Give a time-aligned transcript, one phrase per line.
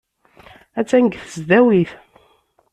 [0.79, 1.91] Attan deg tesdawit.